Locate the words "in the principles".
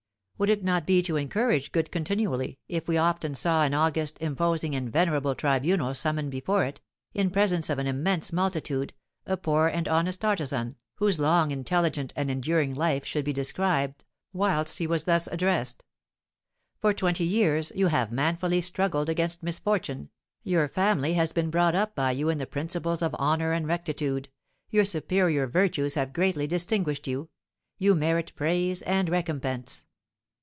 22.29-23.03